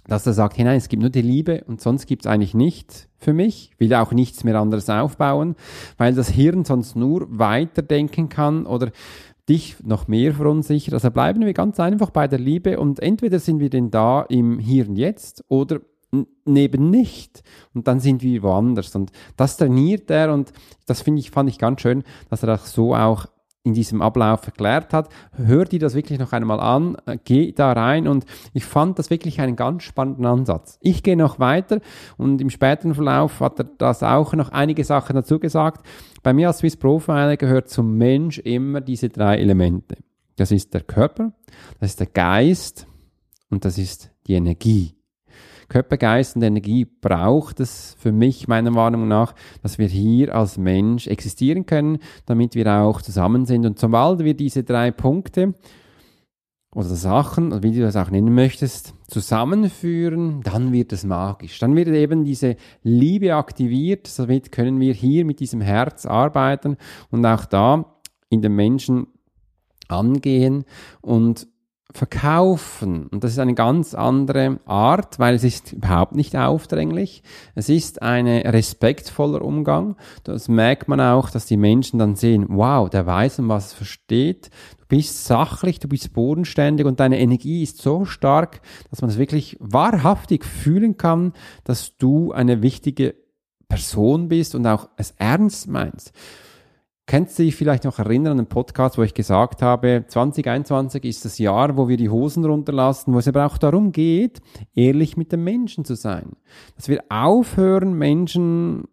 dass 0.07 0.27
er 0.27 0.35
sagt, 0.35 0.59
hey, 0.59 0.65
nein, 0.65 0.77
es 0.77 0.89
gibt 0.89 1.01
nur 1.01 1.11
die 1.11 1.23
Liebe 1.23 1.65
und 1.67 1.81
sonst 1.81 2.07
gibt 2.07 2.27
es 2.27 2.31
eigentlich 2.31 2.53
nichts 2.53 3.09
für 3.17 3.33
mich, 3.33 3.71
will 3.79 3.95
auch 3.95 4.13
nichts 4.13 4.45
mehr 4.45 4.61
anderes 4.61 4.91
aufbauen, 4.91 5.57
weil 5.97 6.15
das 6.15 6.29
Hirn 6.29 6.65
sonst 6.65 6.97
nur 6.97 7.27
weiterdenken 7.31 8.29
kann 8.29 8.67
oder 8.67 8.91
dich 9.49 9.77
noch 9.83 10.07
mehr 10.07 10.35
verunsichert. 10.35 10.95
Also 10.95 11.11
bleiben 11.11 11.47
wir 11.47 11.55
ganz 11.55 11.81
einfach 11.81 12.11
bei 12.11 12.29
der 12.29 12.39
Liebe 12.39 12.79
und 12.79 13.01
entweder 13.01 13.39
sind 13.39 13.59
wir 13.59 13.71
denn 13.71 13.91
da 13.91 14.23
im 14.23 14.59
Hier 14.59 14.87
und 14.87 14.97
Jetzt 14.97 15.45
oder 15.49 15.81
neben 16.45 16.91
nicht. 16.91 17.43
Und 17.75 17.87
dann 17.87 18.01
sind 18.01 18.23
wir 18.23 18.43
woanders. 18.43 18.95
Und 18.95 19.13
das 19.37 19.57
trainiert 19.57 20.11
er 20.11 20.33
und 20.33 20.53
das 20.87 21.03
finde 21.03 21.21
ich, 21.21 21.31
fand 21.31 21.49
ich 21.49 21.59
ganz 21.59 21.81
schön, 21.81 22.03
dass 22.29 22.43
er 22.43 22.49
das 22.49 22.73
so 22.73 22.95
auch 22.95 23.27
in 23.63 23.75
diesem 23.75 24.01
Ablauf 24.01 24.47
erklärt 24.47 24.93
hat. 24.93 25.11
Hör 25.33 25.65
dir 25.65 25.79
das 25.79 25.95
wirklich 25.95 26.19
noch 26.19 26.33
einmal 26.33 26.61
an, 26.61 26.97
äh, 27.07 27.19
geh 27.23 27.53
da 27.53 27.73
rein 27.73 28.09
und 28.09 28.25
ich 28.55 28.65
fand 28.65 28.99
das 28.99 29.11
wirklich 29.11 29.41
einen 29.41 29.55
ganz 29.55 29.83
spannenden 29.83 30.25
Ansatz. 30.25 30.79
Ich 30.81 31.03
gehe 31.03 31.17
noch 31.17 31.39
weiter 31.39 31.81
und 32.17 32.41
im 32.41 32.49
späteren 32.49 32.95
Verlauf 32.95 33.41
hat 33.41 33.59
er 33.59 33.65
das 33.65 34.03
auch 34.03 34.33
noch 34.33 34.51
einige 34.51 34.85
Sachen 34.85 35.15
dazu 35.15 35.39
gesagt. 35.39 35.87
Bei 36.23 36.33
mir 36.33 36.49
als 36.49 36.59
Swiss 36.59 36.77
Profiler 36.77 37.37
gehört 37.37 37.69
zum 37.69 37.99
Mensch 37.99 38.39
immer 38.39 38.81
diese 38.81 39.11
drei 39.11 39.37
Elemente. 39.37 39.97
Das 40.37 40.53
ist 40.53 40.73
der 40.73 40.83
Körper, 40.83 41.33
das 41.81 41.91
ist 41.91 42.01
der 42.01 42.07
Geist 42.07 42.87
und 43.51 43.67
das 43.67 43.77
ist 43.77 44.11
die 44.27 44.35
Energie. 44.35 45.00
Körper, 45.71 45.97
Geist 45.97 46.37
und 46.37 46.43
Energie 46.43 46.85
braucht 46.85 47.61
es 47.61 47.97
für 47.99 48.13
mich 48.13 48.49
meiner 48.49 48.73
Meinung 48.73 49.09
nach, 49.09 49.35
dass 49.63 49.79
wir 49.79 49.87
hier 49.87 50.35
als 50.35 50.59
Mensch 50.59 51.07
existieren 51.07 51.65
können, 51.65 51.99
damit 52.27 52.55
wir 52.55 52.71
auch 52.71 53.01
zusammen 53.01 53.47
sind. 53.47 53.65
Und 53.65 53.79
sobald 53.79 54.19
wir 54.19 54.35
diese 54.35 54.65
drei 54.65 54.91
Punkte 54.91 55.55
oder 56.75 56.89
Sachen, 56.89 57.63
wie 57.63 57.73
du 57.73 57.81
das 57.83 57.97
auch 57.97 58.11
nennen 58.11 58.35
möchtest, 58.35 58.95
zusammenführen, 59.09 60.41
dann 60.43 60.73
wird 60.73 60.93
es 60.93 61.05
magisch. 61.05 61.59
Dann 61.61 61.77
wird 61.77 61.89
eben 61.89 62.25
diese 62.25 62.57
Liebe 62.83 63.35
aktiviert, 63.35 64.09
somit 64.09 64.53
können 64.53 64.81
wir 64.81 64.93
hier 64.93 65.25
mit 65.25 65.41
diesem 65.41 65.61
Herz 65.61 66.05
arbeiten 66.05 66.77
und 67.11 67.25
auch 67.25 67.45
da 67.45 67.97
in 68.29 68.43
den 68.43 68.55
Menschen 68.55 69.07
angehen 69.89 70.65
und 71.01 71.49
verkaufen. 71.93 73.07
Und 73.07 73.25
das 73.25 73.33
ist 73.33 73.39
eine 73.39 73.55
ganz 73.55 73.95
andere 73.95 74.61
Art, 74.67 75.19
weil 75.19 75.35
es 75.35 75.45
ist 75.45 75.73
überhaupt 75.73 76.15
nicht 76.15 76.37
aufdringlich. 76.37 77.23
Es 77.55 77.69
ist 77.69 78.03
ein 78.03 78.27
respektvoller 78.27 79.43
Umgang. 79.43 79.97
Das 80.25 80.49
merkt 80.49 80.89
man 80.89 81.01
auch, 81.01 81.31
dass 81.31 81.47
die 81.47 81.57
Menschen 81.57 81.99
dann 81.99 82.17
sehen, 82.17 82.47
wow, 82.49 82.89
der 82.89 83.07
weiß, 83.07 83.41
um 83.41 83.49
was 83.49 83.69
es 83.69 83.73
versteht. 83.73 84.51
Du 84.79 84.87
bist 84.89 85.25
sachlich, 85.25 85.79
du 85.79 85.89
bist 85.89 86.13
bodenständig 86.13 86.87
und 86.87 87.01
deine 87.01 87.19
Energie 87.19 87.63
ist 87.63 87.81
so 87.83 88.05
stark, 88.05 88.61
dass 88.91 89.01
man 89.01 89.11
es 89.11 89.19
wirklich 89.19 89.57
wahrhaftig 89.61 90.45
fühlen 90.45 90.97
kann, 90.97 91.33
dass 91.65 91.97
du 91.97 92.33
eine 92.33 92.63
wichtige 92.63 93.15
Person 93.69 94.29
bist 94.29 94.55
und 94.55 94.67
auch 94.67 94.89
es 94.97 95.13
ernst 95.13 95.69
meinst. 95.69 96.13
Kennst 97.11 97.37
du 97.41 97.43
dich 97.43 97.57
vielleicht 97.57 97.83
noch 97.83 97.99
erinnern 97.99 98.31
an 98.31 98.37
den 98.37 98.47
Podcast, 98.47 98.97
wo 98.97 99.03
ich 99.03 99.15
gesagt 99.15 99.63
habe, 99.63 100.05
2021 100.07 101.05
ist 101.05 101.25
das 101.25 101.39
Jahr, 101.39 101.77
wo 101.77 101.89
wir 101.89 101.97
die 101.97 102.09
Hosen 102.09 102.45
runterlassen, 102.45 103.13
wo 103.13 103.19
es 103.19 103.27
aber 103.27 103.47
auch 103.47 103.59
darum 103.59 103.91
geht, 103.91 104.39
ehrlich 104.77 105.17
mit 105.17 105.33
den 105.33 105.43
Menschen 105.43 105.85
zu 105.85 105.97
sein. 105.97 106.37
Dass 106.77 106.89
wir 106.89 107.03
aufhören, 107.09 107.95
Menschen 107.95 108.85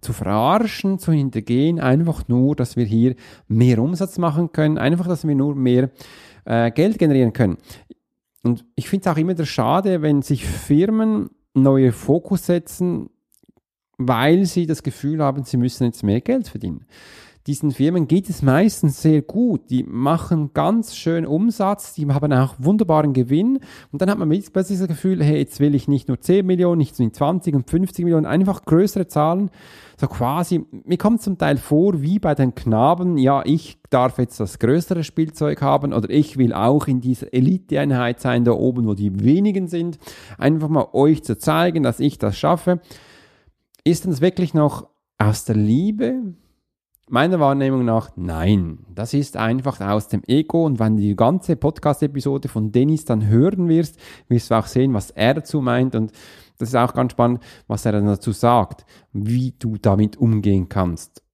zu 0.00 0.14
verarschen, 0.14 0.98
zu 0.98 1.12
hintergehen, 1.12 1.80
einfach 1.80 2.26
nur, 2.28 2.56
dass 2.56 2.76
wir 2.76 2.86
hier 2.86 3.14
mehr 3.46 3.78
Umsatz 3.78 4.16
machen 4.16 4.52
können, 4.52 4.78
einfach, 4.78 5.06
dass 5.06 5.28
wir 5.28 5.34
nur 5.34 5.54
mehr 5.54 5.90
äh, 6.46 6.70
Geld 6.70 6.98
generieren 6.98 7.34
können. 7.34 7.58
Und 8.42 8.64
ich 8.74 8.88
finde 8.88 9.06
es 9.06 9.14
auch 9.14 9.18
immer 9.18 9.36
schade, 9.44 10.00
wenn 10.00 10.22
sich 10.22 10.46
Firmen 10.46 11.28
neue 11.52 11.92
Fokus 11.92 12.46
setzen, 12.46 13.10
weil 13.98 14.46
sie 14.46 14.64
das 14.64 14.82
Gefühl 14.82 15.22
haben, 15.22 15.44
sie 15.44 15.58
müssen 15.58 15.84
jetzt 15.84 16.02
mehr 16.02 16.22
Geld 16.22 16.48
verdienen 16.48 16.86
diesen 17.50 17.72
Firmen 17.72 18.06
geht 18.06 18.30
es 18.30 18.42
meistens 18.42 19.02
sehr 19.02 19.22
gut. 19.22 19.70
Die 19.70 19.82
machen 19.82 20.50
ganz 20.54 20.94
schön 20.94 21.26
Umsatz, 21.26 21.94
die 21.94 22.06
haben 22.06 22.32
auch 22.32 22.54
wunderbaren 22.58 23.12
Gewinn. 23.12 23.58
Und 23.90 24.00
dann 24.00 24.08
hat 24.08 24.18
man 24.18 24.28
plötzlich 24.28 24.78
das 24.78 24.86
Gefühl, 24.86 25.20
hey, 25.20 25.38
jetzt 25.38 25.58
will 25.58 25.74
ich 25.74 25.88
nicht 25.88 26.06
nur 26.06 26.20
10 26.20 26.46
Millionen, 26.46 26.78
nicht 26.78 26.96
nur 27.00 27.12
20 27.12 27.56
und 27.56 27.68
50 27.68 28.04
Millionen, 28.04 28.24
einfach 28.24 28.64
größere 28.64 29.08
Zahlen. 29.08 29.50
So 30.00 30.06
quasi, 30.06 30.64
mir 30.84 30.96
kommt 30.96 31.22
zum 31.22 31.38
Teil 31.38 31.56
vor, 31.56 32.02
wie 32.02 32.20
bei 32.20 32.36
den 32.36 32.54
Knaben, 32.54 33.18
ja, 33.18 33.42
ich 33.44 33.78
darf 33.90 34.18
jetzt 34.18 34.38
das 34.38 34.60
größere 34.60 35.02
Spielzeug 35.02 35.60
haben 35.60 35.92
oder 35.92 36.08
ich 36.08 36.36
will 36.36 36.54
auch 36.54 36.86
in 36.86 37.00
dieser 37.00 37.34
Eliteeinheit 37.34 38.20
sein, 38.20 38.44
da 38.44 38.52
oben, 38.52 38.86
wo 38.86 38.94
die 38.94 39.24
wenigen 39.24 39.66
sind. 39.66 39.98
Einfach 40.38 40.68
mal 40.68 40.86
euch 40.92 41.24
zu 41.24 41.36
zeigen, 41.36 41.82
dass 41.82 41.98
ich 41.98 42.16
das 42.16 42.38
schaffe. 42.38 42.80
Ist 43.82 44.06
das 44.06 44.20
wirklich 44.20 44.54
noch 44.54 44.86
aus 45.18 45.44
der 45.44 45.56
Liebe? 45.56 46.34
Meiner 47.12 47.40
Wahrnehmung 47.40 47.84
nach 47.84 48.12
nein. 48.14 48.86
Das 48.94 49.14
ist 49.14 49.36
einfach 49.36 49.80
aus 49.80 50.06
dem 50.06 50.22
Ego 50.28 50.64
und 50.64 50.78
wenn 50.78 50.94
du 50.94 51.02
die 51.02 51.16
ganze 51.16 51.56
Podcast-Episode 51.56 52.46
von 52.46 52.70
Dennis 52.70 53.04
dann 53.04 53.26
hören 53.26 53.68
wirst, 53.68 53.98
wirst 54.28 54.52
du 54.52 54.54
auch 54.54 54.66
sehen, 54.66 54.94
was 54.94 55.10
er 55.10 55.34
dazu 55.34 55.60
meint 55.60 55.96
und 55.96 56.12
das 56.58 56.68
ist 56.68 56.76
auch 56.76 56.94
ganz 56.94 57.10
spannend, 57.10 57.42
was 57.66 57.84
er 57.84 57.90
dann 57.90 58.06
dazu 58.06 58.30
sagt, 58.30 58.86
wie 59.12 59.52
du 59.58 59.76
damit 59.76 60.18
umgehen 60.18 60.68
kannst. 60.68 61.24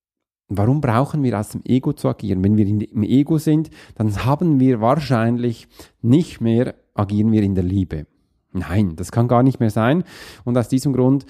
Warum 0.49 0.81
brauchen 0.81 1.23
wir 1.23 1.39
aus 1.39 1.51
dem 1.51 1.61
Ego 1.67 1.93
zu 1.93 2.09
agieren? 2.09 2.43
Wenn 2.43 2.57
wir 2.57 2.67
im 2.67 3.03
Ego 3.03 3.37
sind, 3.37 3.69
dann 3.97 4.25
haben 4.25 4.59
wir 4.59 4.81
wahrscheinlich 4.81 5.69
nicht 6.01 6.41
mehr, 6.41 6.75
agieren 6.95 7.33
wir 7.33 7.43
in 7.43 7.55
der 7.55 7.65
Liebe. 7.65 8.07
Nein, 8.53 8.97
das 8.97 9.13
kann 9.13 9.29
gar 9.29 9.43
nicht 9.43 9.61
mehr 9.61 9.69
sein. 9.69 10.05
Und 10.45 10.57
aus 10.57 10.69
diesem 10.69 10.95
Grund 10.95 11.27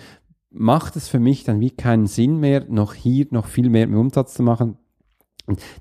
macht 0.58 0.96
es 0.96 1.08
für 1.08 1.18
mich 1.18 1.44
dann 1.44 1.60
wie 1.60 1.70
keinen 1.70 2.06
Sinn 2.06 2.38
mehr, 2.40 2.64
noch 2.68 2.94
hier 2.94 3.26
noch 3.30 3.46
viel 3.46 3.68
mehr 3.68 3.88
Umsatz 3.88 4.34
zu 4.34 4.42
machen. 4.42 4.78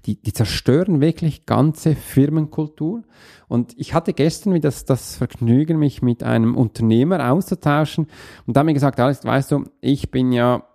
Die, 0.06 0.22
die 0.22 0.34
zerstören 0.34 1.02
wirklich 1.02 1.48
ganze 1.48 1.96
Firmenkultur. 1.96 3.02
Und 3.48 3.74
ich 3.78 3.96
hatte 3.96 4.14
gestern 4.14 4.54
wieder 4.54 4.68
das, 4.70 4.86
das 4.86 5.18
Vergnügen, 5.18 5.80
mich 5.80 6.04
mit 6.04 6.22
einem 6.22 6.56
Unternehmer 6.56 7.32
auszutauschen. 7.32 8.08
Und 8.46 8.56
da 8.56 8.60
haben 8.60 8.68
mir 8.68 8.76
gesagt, 8.76 9.00
Alex, 9.00 9.26
weißt 9.26 9.52
du, 9.52 9.64
ich 9.82 10.12
bin 10.12 10.32
ja 10.32 10.68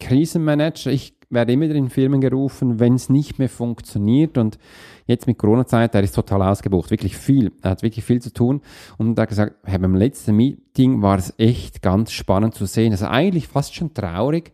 Krisenmanager, 0.00 0.92
ich 0.92 1.18
werde 1.32 1.52
immer 1.52 1.64
wieder 1.64 1.74
in 1.74 1.88
Firmen 1.88 2.20
gerufen, 2.20 2.78
wenn 2.78 2.94
es 2.94 3.08
nicht 3.08 3.38
mehr 3.38 3.48
funktioniert. 3.48 4.38
Und 4.38 4.58
jetzt 5.06 5.26
mit 5.26 5.38
Corona-Zeit, 5.38 5.94
der 5.94 6.02
ist 6.02 6.14
total 6.14 6.42
ausgebucht, 6.42 6.90
wirklich 6.90 7.16
viel. 7.16 7.52
Er 7.62 7.70
hat 7.70 7.82
wirklich 7.82 8.04
viel 8.04 8.20
zu 8.20 8.32
tun. 8.32 8.60
Und 8.98 9.18
hat 9.18 9.28
gesagt, 9.28 9.56
hey, 9.64 9.78
beim 9.78 9.94
letzten 9.94 10.36
Meeting 10.36 11.02
war 11.02 11.18
es 11.18 11.34
echt 11.38 11.82
ganz 11.82 12.12
spannend 12.12 12.54
zu 12.54 12.66
sehen. 12.66 12.92
Also 12.92 13.06
eigentlich 13.06 13.48
fast 13.48 13.74
schon 13.74 13.94
traurig, 13.94 14.52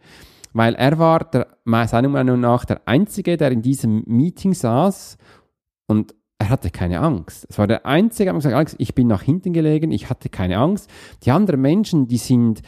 weil 0.52 0.74
er 0.74 0.98
war 0.98 1.24
der, 1.24 1.48
seiner 1.86 2.08
Meinung 2.08 2.40
nach 2.40 2.64
der 2.64 2.80
Einzige, 2.86 3.36
der 3.36 3.50
in 3.50 3.62
diesem 3.62 4.04
Meeting 4.06 4.54
saß 4.54 5.18
und 5.86 6.14
er 6.40 6.50
hatte 6.50 6.70
keine 6.70 7.00
Angst. 7.00 7.46
Es 7.50 7.58
war 7.58 7.66
der 7.66 7.84
Einzige, 7.84 8.26
der 8.26 8.34
gesagt, 8.34 8.54
Alex, 8.54 8.76
ich 8.78 8.94
bin 8.94 9.08
nach 9.08 9.22
hinten 9.22 9.52
gelegen, 9.52 9.90
ich 9.90 10.08
hatte 10.08 10.28
keine 10.28 10.58
Angst. 10.58 10.88
Die 11.24 11.32
anderen 11.32 11.60
Menschen, 11.60 12.06
die 12.06 12.16
sind 12.16 12.62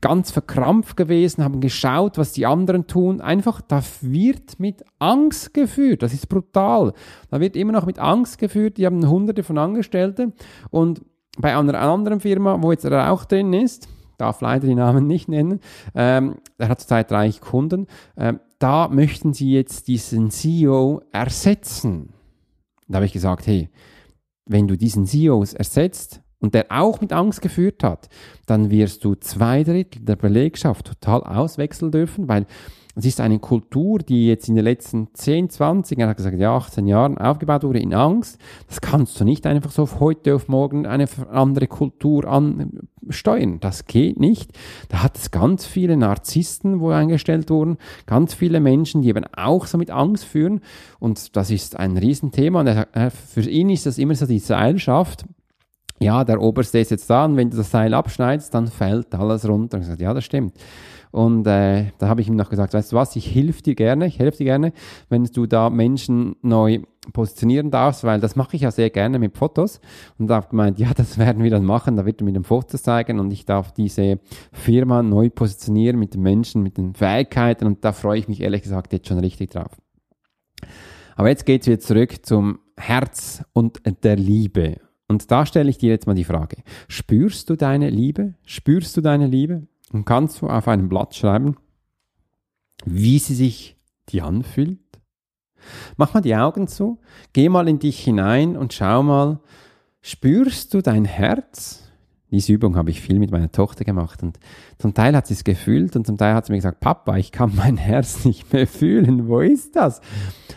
ganz 0.00 0.30
verkrampft 0.30 0.96
gewesen, 0.96 1.44
haben 1.44 1.60
geschaut, 1.60 2.16
was 2.16 2.32
die 2.32 2.46
anderen 2.46 2.86
tun. 2.86 3.20
Einfach, 3.20 3.60
da 3.60 3.82
wird 4.00 4.58
mit 4.58 4.84
Angst 4.98 5.52
geführt. 5.52 6.02
Das 6.02 6.14
ist 6.14 6.30
brutal. 6.30 6.94
Da 7.30 7.40
wird 7.40 7.56
immer 7.56 7.72
noch 7.72 7.84
mit 7.84 7.98
Angst 7.98 8.38
geführt. 8.38 8.78
Die 8.78 8.86
haben 8.86 9.06
hunderte 9.06 9.42
von 9.42 9.58
Angestellten. 9.58 10.32
Und 10.70 11.02
bei 11.38 11.54
einer 11.54 11.78
anderen 11.78 12.20
Firma, 12.20 12.62
wo 12.62 12.72
jetzt 12.72 12.86
er 12.86 13.12
auch 13.12 13.26
drin 13.26 13.52
ist, 13.52 13.86
darf 14.16 14.40
leider 14.40 14.66
die 14.66 14.74
Namen 14.74 15.06
nicht 15.06 15.28
nennen, 15.28 15.60
ähm, 15.94 16.36
er 16.56 16.68
hat 16.68 16.80
zurzeit 16.80 17.10
30 17.10 17.40
Kunden, 17.40 17.86
ähm, 18.16 18.40
da 18.60 18.88
möchten 18.88 19.34
sie 19.34 19.52
jetzt 19.52 19.88
diesen 19.88 20.30
CEO 20.30 21.02
ersetzen. 21.12 22.14
Da 22.88 22.96
habe 22.96 23.06
ich 23.06 23.12
gesagt, 23.12 23.46
hey, 23.46 23.68
wenn 24.46 24.68
du 24.68 24.76
diesen 24.76 25.06
CEOs 25.06 25.54
ersetzt 25.54 26.20
und 26.38 26.54
der 26.54 26.66
auch 26.68 27.00
mit 27.00 27.12
Angst 27.12 27.40
geführt 27.40 27.82
hat, 27.82 28.08
dann 28.46 28.70
wirst 28.70 29.04
du 29.04 29.14
zwei 29.14 29.64
Drittel 29.64 30.04
der 30.04 30.16
Belegschaft 30.16 30.86
total 30.86 31.22
auswechseln 31.22 31.90
dürfen, 31.90 32.28
weil 32.28 32.46
es 32.96 33.06
ist 33.06 33.20
eine 33.20 33.40
Kultur, 33.40 33.98
die 33.98 34.28
jetzt 34.28 34.48
in 34.48 34.54
den 34.54 34.64
letzten 34.64 35.08
10, 35.12 35.50
20, 35.50 35.98
er 35.98 36.08
hat 36.08 36.16
gesagt, 36.16 36.38
ja, 36.38 36.56
18 36.56 36.86
Jahren 36.86 37.18
aufgebaut 37.18 37.64
wurde 37.64 37.80
in 37.80 37.92
Angst. 37.92 38.38
Das 38.68 38.80
kannst 38.80 39.18
du 39.18 39.24
nicht 39.24 39.46
einfach 39.46 39.72
so 39.72 39.82
auf 39.82 39.98
heute 39.98 40.34
auf 40.34 40.46
morgen 40.46 40.86
eine 40.86 41.08
andere 41.30 41.66
Kultur 41.66 42.24
ansteuern. 42.26 43.58
Das 43.58 43.86
geht 43.86 44.20
nicht. 44.20 44.52
Da 44.90 45.02
hat 45.02 45.16
es 45.16 45.32
ganz 45.32 45.66
viele 45.66 45.96
Narzissten, 45.96 46.78
wo 46.78 46.90
eingestellt 46.90 47.50
wurden, 47.50 47.78
ganz 48.06 48.32
viele 48.32 48.60
Menschen, 48.60 49.02
die 49.02 49.08
eben 49.08 49.24
auch 49.34 49.66
so 49.66 49.76
mit 49.76 49.90
Angst 49.90 50.24
führen. 50.24 50.60
Und 51.00 51.36
das 51.36 51.50
ist 51.50 51.76
ein 51.76 51.96
Riesenthema. 51.96 52.60
Und 52.60 52.86
für 53.10 53.48
ihn 53.50 53.70
ist 53.70 53.86
das 53.86 53.98
immer 53.98 54.14
so 54.14 54.26
die 54.26 54.38
Seilschaft 54.38 55.24
ja, 56.00 56.24
der 56.24 56.40
Oberste 56.40 56.80
ist 56.80 56.90
jetzt 56.90 57.08
da 57.08 57.24
und 57.24 57.36
wenn 57.36 57.50
du 57.50 57.56
das 57.56 57.70
Seil 57.70 57.94
abschneidest, 57.94 58.52
dann 58.52 58.66
fällt 58.66 59.14
alles 59.14 59.48
runter. 59.48 59.76
Und 59.76 59.82
gesagt, 59.82 60.00
ja, 60.00 60.12
das 60.12 60.24
stimmt. 60.24 60.54
Und 61.14 61.46
äh, 61.46 61.92
da 61.98 62.08
habe 62.08 62.22
ich 62.22 62.26
ihm 62.26 62.34
noch 62.34 62.50
gesagt, 62.50 62.74
weißt 62.74 62.90
du 62.90 62.96
was, 62.96 63.14
ich 63.14 63.32
helfe 63.32 63.62
dir 63.62 63.76
gerne, 63.76 64.06
ich 64.06 64.18
helfe 64.18 64.38
dir 64.38 64.46
gerne, 64.46 64.72
wenn 65.10 65.22
du 65.22 65.46
da 65.46 65.70
Menschen 65.70 66.34
neu 66.42 66.80
positionieren 67.12 67.70
darfst, 67.70 68.02
weil 68.02 68.18
das 68.18 68.34
mache 68.34 68.56
ich 68.56 68.62
ja 68.62 68.72
sehr 68.72 68.90
gerne 68.90 69.20
mit 69.20 69.38
Fotos. 69.38 69.80
Und 70.18 70.26
da 70.26 70.34
habe 70.34 70.48
gemeint, 70.48 70.80
ja, 70.80 70.92
das 70.92 71.16
werden 71.16 71.44
wir 71.44 71.52
dann 71.52 71.64
machen, 71.64 71.94
da 71.94 72.04
wird 72.04 72.20
er 72.20 72.24
mir 72.24 72.32
den 72.32 72.42
Fotos 72.42 72.82
zeigen 72.82 73.20
und 73.20 73.30
ich 73.30 73.44
darf 73.44 73.70
diese 73.70 74.18
Firma 74.50 75.04
neu 75.04 75.30
positionieren 75.30 76.00
mit 76.00 76.14
den 76.14 76.22
Menschen, 76.22 76.64
mit 76.64 76.78
den 76.78 76.94
Fähigkeiten 76.94 77.64
und 77.66 77.84
da 77.84 77.92
freue 77.92 78.18
ich 78.18 78.26
mich 78.26 78.40
ehrlich 78.40 78.62
gesagt 78.62 78.92
jetzt 78.92 79.06
schon 79.06 79.20
richtig 79.20 79.50
drauf. 79.50 79.70
Aber 81.14 81.28
jetzt 81.28 81.46
geht's 81.46 81.68
wieder 81.68 81.78
zurück 81.78 82.26
zum 82.26 82.58
Herz 82.76 83.44
und 83.52 83.82
der 84.02 84.16
Liebe. 84.16 84.80
Und 85.06 85.30
da 85.30 85.46
stelle 85.46 85.70
ich 85.70 85.78
dir 85.78 85.90
jetzt 85.90 86.08
mal 86.08 86.14
die 86.14 86.24
Frage, 86.24 86.56
spürst 86.88 87.50
du 87.50 87.54
deine 87.54 87.88
Liebe? 87.88 88.34
Spürst 88.44 88.96
du 88.96 89.00
deine 89.00 89.28
Liebe? 89.28 89.68
Und 89.94 90.04
kannst 90.04 90.42
du 90.42 90.48
auf 90.48 90.66
einem 90.66 90.88
Blatt 90.88 91.14
schreiben, 91.14 91.56
wie 92.84 93.20
sie 93.20 93.36
sich 93.36 93.76
dir 94.08 94.24
anfühlt? 94.24 94.80
Mach 95.96 96.12
mal 96.12 96.20
die 96.20 96.34
Augen 96.34 96.66
zu, 96.66 96.98
geh 97.32 97.48
mal 97.48 97.68
in 97.68 97.78
dich 97.78 98.02
hinein 98.02 98.56
und 98.56 98.72
schau 98.72 99.04
mal, 99.04 99.38
spürst 100.02 100.74
du 100.74 100.82
dein 100.82 101.04
Herz? 101.04 101.92
Diese 102.32 102.52
Übung 102.52 102.76
habe 102.76 102.90
ich 102.90 103.00
viel 103.00 103.20
mit 103.20 103.30
meiner 103.30 103.52
Tochter 103.52 103.84
gemacht 103.84 104.24
und 104.24 104.40
zum 104.78 104.94
Teil 104.94 105.14
hat 105.14 105.28
sie 105.28 105.34
es 105.34 105.44
gefühlt 105.44 105.94
und 105.94 106.04
zum 106.08 106.18
Teil 106.18 106.34
hat 106.34 106.46
sie 106.46 106.52
mir 106.52 106.58
gesagt, 106.58 106.80
Papa, 106.80 107.16
ich 107.16 107.30
kann 107.30 107.54
mein 107.54 107.76
Herz 107.76 108.24
nicht 108.24 108.52
mehr 108.52 108.66
fühlen, 108.66 109.28
wo 109.28 109.38
ist 109.38 109.76
das? 109.76 110.00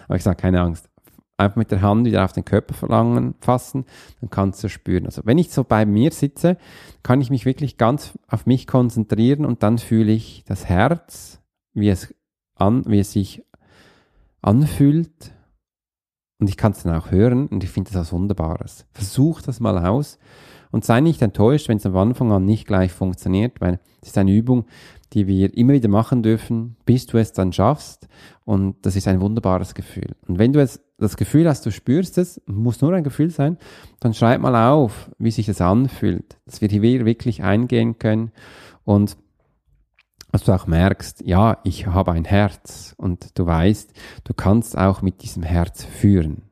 Aber 0.07 0.15
ich 0.15 0.23
sage, 0.23 0.37
keine 0.37 0.61
Angst, 0.61 0.89
einfach 1.37 1.55
mit 1.55 1.71
der 1.71 1.81
Hand 1.81 2.05
wieder 2.05 2.25
auf 2.25 2.33
den 2.33 2.45
Körper 2.45 2.73
verlangen, 2.73 3.35
fassen, 3.39 3.85
dann 4.21 4.29
kannst 4.29 4.63
du 4.63 4.69
spüren. 4.69 5.05
Also 5.05 5.21
wenn 5.25 5.37
ich 5.37 5.51
so 5.51 5.63
bei 5.63 5.85
mir 5.85 6.11
sitze, 6.11 6.57
kann 7.03 7.21
ich 7.21 7.29
mich 7.29 7.45
wirklich 7.45 7.77
ganz 7.77 8.17
auf 8.27 8.45
mich 8.45 8.67
konzentrieren 8.67 9.45
und 9.45 9.63
dann 9.63 9.77
fühle 9.77 10.11
ich 10.11 10.43
das 10.47 10.65
Herz, 10.65 11.39
wie 11.73 11.89
es, 11.89 12.13
an, 12.55 12.83
wie 12.87 12.99
es 12.99 13.11
sich 13.11 13.43
anfühlt 14.41 15.33
und 16.39 16.49
ich 16.49 16.57
kann 16.57 16.71
es 16.71 16.83
dann 16.83 16.95
auch 16.95 17.11
hören 17.11 17.47
und 17.47 17.63
ich 17.63 17.69
finde 17.69 17.91
das 17.91 17.99
was 17.99 18.13
Wunderbares. 18.13 18.85
Versuch 18.91 19.41
das 19.41 19.59
mal 19.59 19.85
aus 19.85 20.19
und 20.71 20.85
sei 20.85 21.01
nicht 21.01 21.21
enttäuscht, 21.21 21.69
wenn 21.69 21.77
es 21.77 21.85
am 21.85 21.97
Anfang 21.97 22.31
an 22.31 22.45
nicht 22.45 22.67
gleich 22.67 22.91
funktioniert, 22.91 23.59
weil 23.61 23.79
es 24.01 24.09
ist 24.09 24.17
eine 24.17 24.31
Übung, 24.31 24.65
die 25.13 25.27
wir 25.27 25.55
immer 25.57 25.73
wieder 25.73 25.89
machen 25.89 26.21
dürfen, 26.21 26.75
bis 26.85 27.05
du 27.07 27.17
es 27.17 27.31
dann 27.31 27.53
schaffst. 27.53 28.07
Und 28.43 28.85
das 28.85 28.95
ist 28.95 29.07
ein 29.07 29.21
wunderbares 29.21 29.73
Gefühl. 29.73 30.15
Und 30.27 30.37
wenn 30.37 30.53
du 30.53 30.61
es 30.61 30.81
das 30.97 31.17
Gefühl 31.17 31.47
hast, 31.47 31.65
du 31.65 31.71
spürst 31.71 32.17
es, 32.17 32.41
muss 32.45 32.81
nur 32.81 32.93
ein 32.93 33.03
Gefühl 33.03 33.29
sein, 33.29 33.57
dann 33.99 34.13
schreib 34.13 34.41
mal 34.41 34.69
auf, 34.69 35.11
wie 35.19 35.31
sich 35.31 35.45
das 35.45 35.61
anfühlt, 35.61 36.37
dass 36.45 36.61
wir 36.61 36.69
hier 36.69 37.05
wirklich 37.05 37.43
eingehen 37.43 37.99
können 37.99 38.31
und 38.83 39.17
dass 40.31 40.43
du 40.43 40.53
auch 40.53 40.67
merkst, 40.67 41.21
ja, 41.25 41.59
ich 41.63 41.87
habe 41.87 42.11
ein 42.11 42.25
Herz 42.25 42.93
und 42.97 43.37
du 43.37 43.45
weißt, 43.45 43.93
du 44.23 44.33
kannst 44.33 44.77
auch 44.77 45.01
mit 45.01 45.21
diesem 45.21 45.43
Herz 45.43 45.83
führen. 45.83 46.43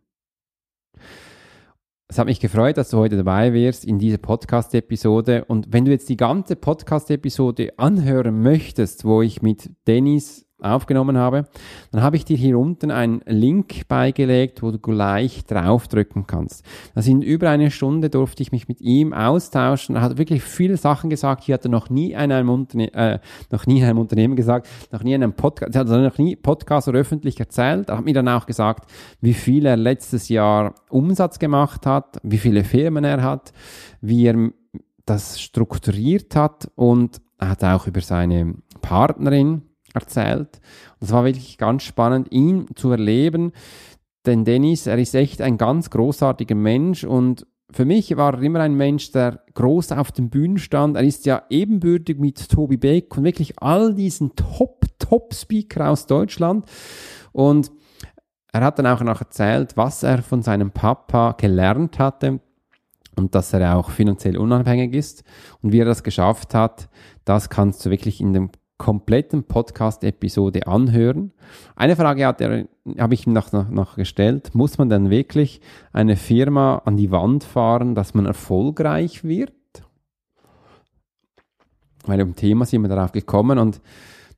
Es 2.08 2.20
hat 2.20 2.28
mich 2.28 2.40
gefreut, 2.40 2.78
dass 2.78 2.92
du 2.92 2.98
heute 2.98 3.18
dabei 3.18 3.52
wirst 3.52 3.84
in 3.84 3.98
dieser 3.98 4.20
Podcast-Episode. 4.20 5.46
Und 5.46 5.74
wenn 5.74 5.86
du 5.86 5.92
jetzt 5.92 6.08
die 6.08 6.18
ganze 6.18 6.56
Podcast-Episode 6.56 7.74
anhören 7.78 8.42
möchtest, 8.42 9.06
wo 9.06 9.24
ich 9.24 9.42
mit 9.42 9.72
Dennis 9.88 10.46
aufgenommen 10.62 11.18
habe, 11.18 11.48
dann 11.92 12.02
habe 12.02 12.16
ich 12.16 12.26
dir 12.26 12.38
hier 12.38 12.58
unten 12.58 12.92
einen 12.92 13.22
Link 13.26 13.88
beigelegt, 13.88 14.64
wo 14.64 14.72
du 14.72 14.80
gleich 14.80 15.44
draufdrücken 15.46 16.28
kannst. 16.28 16.66
Da 16.94 17.02
sind 17.02 17.24
über 17.24 17.50
eine 17.50 17.72
Stunde 17.72 18.10
durfte 18.10 18.42
ich 18.42 18.52
mich 18.52 18.68
mit 18.68 18.82
ihm 18.82 19.14
austauschen. 19.14 19.96
Er 19.96 20.02
hat 20.02 20.18
wirklich 20.18 20.44
viele 20.44 20.78
Sachen 20.78 21.10
gesagt. 21.10 21.44
Hier 21.44 21.56
hat 21.56 21.66
er 21.66 21.72
noch 21.72 21.90
nie 21.90 22.12
in 22.12 22.32
einem, 22.32 22.50
Unterne 22.50 22.94
äh, 22.94 23.20
noch 23.52 23.66
nie 23.66 23.80
in 23.80 23.86
einem 23.86 24.00
Unternehmen 24.00 24.36
gesagt, 24.36 24.68
noch 24.92 25.04
nie 25.04 25.14
in 25.14 25.24
einem 25.24 25.34
Podcast, 25.34 25.76
er 25.76 25.82
hat 25.82 25.88
noch 25.88 26.18
nie 26.18 26.36
Podcast 26.36 26.88
oder 26.88 27.00
öffentlich 27.00 27.40
erzählt. 27.40 27.90
Er 27.90 27.98
hat 27.98 28.06
mir 28.06 28.14
dann 28.14 28.30
auch 28.30 28.46
gesagt, 28.46 28.90
wie 29.22 29.34
viel 29.34 29.66
er 29.66 29.78
letztes 29.78 30.30
Jahr 30.30 30.76
Umsatz 30.90 31.40
gemacht 31.40 31.86
hat, 31.86 32.18
wie 32.24 32.38
viele 32.38 32.64
Firmen 32.64 33.04
er 33.04 33.22
hat, 33.22 33.52
wie 34.02 34.26
er 34.26 34.52
das 35.06 35.40
strukturiert 35.42 36.36
hat 36.36 36.72
und 36.76 37.22
er 37.38 37.50
hat 37.50 37.64
auch 37.64 37.88
über 37.88 38.02
seine 38.02 38.56
Partnerin 38.82 39.64
erzählt. 39.96 40.60
Und 41.00 41.08
es 41.08 41.12
war 41.12 41.26
wirklich 41.26 41.58
ganz 41.58 41.84
spannend, 41.84 42.32
ihn 42.32 42.68
zu 42.76 42.92
erleben, 42.92 43.52
denn 44.26 44.44
Dennis, 44.44 44.88
er 44.88 44.98
ist 44.98 45.16
echt 45.16 45.42
ein 45.42 45.58
ganz 45.58 45.90
großartiger 45.90 46.56
Mensch 46.56 47.04
und 47.04 47.46
für 47.72 47.86
mich 47.86 48.16
war 48.16 48.36
er 48.36 48.42
immer 48.42 48.62
ein 48.62 48.76
Mensch, 48.76 49.12
der 49.12 49.42
groß 49.54 49.92
auf 49.94 50.12
den 50.12 50.30
Bühnen 50.30 50.58
stand. 50.58 50.96
Er 50.96 51.04
ist 51.04 51.26
ja 51.26 51.44
ebenbürtig 51.50 52.20
mit 52.20 52.50
Tobi 52.50 52.78
Beck 52.78 53.16
und 53.18 53.24
wirklich 53.24 53.62
all 53.62 53.94
diesen 53.94 54.36
Top, 54.36 54.86
Top-Speaker 55.00 55.90
aus 55.90 56.06
Deutschland. 56.08 56.66
Und 57.32 57.72
er 58.54 58.62
hat 58.62 58.80
dann 58.80 58.88
auch 58.88 59.02
noch 59.02 59.20
erzählt, 59.20 59.76
was 59.76 60.04
er 60.04 60.22
von 60.22 60.42
seinem 60.42 60.72
Papa 60.72 61.34
gelernt 61.34 62.00
hatte 62.00 62.40
und 63.18 63.36
dass 63.36 63.52
er 63.52 63.76
auch 63.76 63.90
finanziell 63.90 64.38
unabhängig 64.38 64.94
ist 64.94 65.24
und 65.62 65.72
wie 65.72 65.80
er 65.80 65.86
das 65.86 66.04
geschafft 66.04 66.54
hat. 66.54 66.88
Das 67.26 67.50
kannst 67.50 67.86
du 67.86 67.90
wirklich 67.90 68.22
in 68.22 68.34
dem 68.34 68.52
kompletten 68.78 69.44
Podcast-Episode 69.44 70.68
anhören. 70.68 71.32
Eine 71.76 71.96
Frage 71.96 72.26
hat 72.26 72.42
er, 72.42 72.68
habe 72.98 73.14
ich 73.14 73.26
ihm 73.26 73.34
noch, 73.34 73.52
noch, 73.52 73.70
noch 73.70 73.96
gestellt. 73.96 74.54
Muss 74.54 74.78
man 74.78 74.90
denn 74.90 75.10
wirklich 75.10 75.62
eine 75.94 76.18
Firma 76.18 76.82
an 76.86 76.98
die 76.98 77.12
Wand 77.12 77.44
fahren, 77.44 77.96
dass 77.96 78.14
man 78.14 78.26
erfolgreich 78.26 79.24
wird? 79.24 79.54
Weil 82.06 82.20
im 82.20 82.36
Thema 82.36 82.66
sind 82.66 82.82
wir 82.82 82.90
darauf 82.90 83.12
gekommen 83.14 83.58
und 83.58 83.82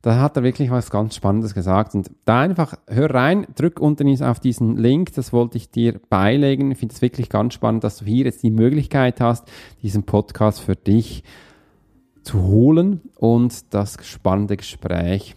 da 0.02 0.20
hat 0.20 0.36
er 0.36 0.44
wirklich 0.44 0.70
was 0.70 0.90
ganz 0.90 1.16
Spannendes 1.16 1.54
gesagt. 1.54 1.94
Und 1.94 2.10
da 2.24 2.40
einfach, 2.40 2.74
hör 2.86 3.12
rein, 3.12 3.46
drück 3.56 3.80
unten 3.80 4.22
auf 4.22 4.38
diesen 4.38 4.76
Link, 4.76 5.12
das 5.14 5.32
wollte 5.32 5.56
ich 5.56 5.70
dir 5.70 6.00
beilegen. 6.08 6.70
Ich 6.70 6.78
finde 6.78 6.94
es 6.94 7.02
wirklich 7.02 7.28
ganz 7.28 7.54
spannend, 7.54 7.82
dass 7.82 7.98
du 7.98 8.04
hier 8.04 8.24
jetzt 8.24 8.44
die 8.44 8.52
Möglichkeit 8.52 9.20
hast, 9.20 9.50
diesen 9.82 10.04
Podcast 10.04 10.60
für 10.60 10.76
dich 10.76 11.24
zu 12.28 12.42
holen 12.42 13.00
und 13.16 13.72
das 13.72 13.96
spannende 14.02 14.58
Gespräch 14.58 15.34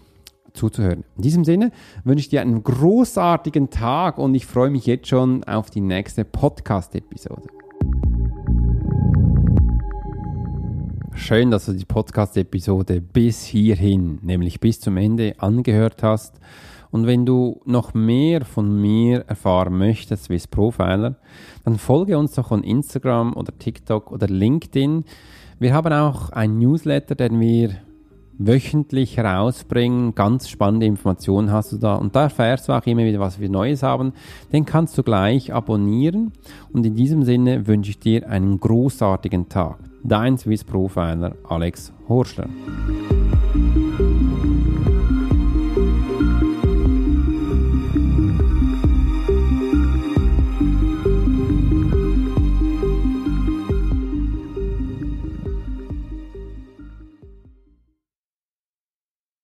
zuzuhören. 0.51 1.05
In 1.15 1.21
diesem 1.21 1.45
Sinne 1.45 1.71
wünsche 2.03 2.23
ich 2.23 2.27
dir 2.27 2.41
einen 2.41 2.63
großartigen 2.63 3.69
Tag 3.69 4.17
und 4.17 4.35
ich 4.35 4.45
freue 4.45 4.69
mich 4.69 4.85
jetzt 4.87 5.07
schon 5.07 5.45
auf 5.45 5.69
die 5.69 5.79
nächste 5.79 6.25
Podcast-Episode. 6.25 7.47
Schön, 11.13 11.49
dass 11.49 11.67
du 11.67 11.71
die 11.71 11.85
Podcast-Episode 11.85 12.99
bis 12.99 13.45
hierhin, 13.45 14.19
nämlich 14.21 14.59
bis 14.59 14.81
zum 14.81 14.97
Ende 14.97 15.35
angehört 15.37 16.03
hast. 16.03 16.41
Und 16.89 17.07
wenn 17.07 17.25
du 17.25 17.61
noch 17.63 17.93
mehr 17.93 18.43
von 18.43 18.81
mir 18.81 19.21
erfahren 19.27 19.77
möchtest, 19.77 20.29
wie 20.29 20.37
Profiler, 20.39 21.15
dann 21.63 21.77
folge 21.77 22.17
uns 22.17 22.33
doch 22.33 22.51
on 22.51 22.65
Instagram 22.65 23.33
oder 23.37 23.57
TikTok 23.57 24.11
oder 24.11 24.27
LinkedIn. 24.27 25.05
Wir 25.61 25.75
haben 25.75 25.93
auch 25.93 26.31
ein 26.31 26.57
Newsletter, 26.57 27.13
den 27.13 27.39
wir 27.39 27.75
wöchentlich 28.39 29.17
herausbringen. 29.17 30.15
Ganz 30.15 30.49
spannende 30.49 30.87
Informationen 30.87 31.51
hast 31.51 31.71
du 31.71 31.77
da. 31.77 31.97
Und 31.97 32.15
da 32.15 32.23
erfährst 32.23 32.67
du 32.67 32.73
auch 32.73 32.83
immer 32.87 33.03
wieder, 33.03 33.19
was 33.19 33.39
wir 33.39 33.47
Neues 33.47 33.83
haben. 33.83 34.13
Den 34.51 34.65
kannst 34.65 34.97
du 34.97 35.03
gleich 35.03 35.53
abonnieren. 35.53 36.31
Und 36.73 36.83
in 36.83 36.95
diesem 36.95 37.21
Sinne 37.21 37.67
wünsche 37.67 37.91
ich 37.91 37.99
dir 37.99 38.27
einen 38.27 38.59
großartigen 38.59 39.49
Tag. 39.49 39.77
Dein 40.03 40.35
Swiss 40.39 40.63
Profiler 40.63 41.35
Alex 41.47 41.93
Horschler. 42.09 42.49